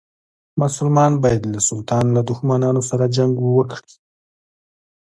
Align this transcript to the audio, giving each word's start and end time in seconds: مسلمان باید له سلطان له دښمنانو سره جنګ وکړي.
مسلمان 0.61 1.13
باید 1.23 1.43
له 1.53 1.59
سلطان 1.69 2.05
له 2.15 2.21
دښمنانو 2.29 2.81
سره 2.89 3.05
جنګ 3.17 3.33
وکړي. 3.55 3.95